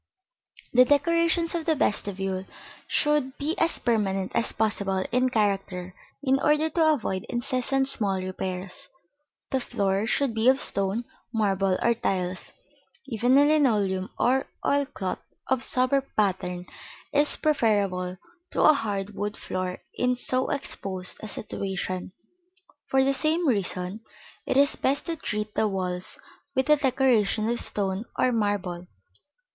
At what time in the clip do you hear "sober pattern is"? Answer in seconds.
15.63-17.37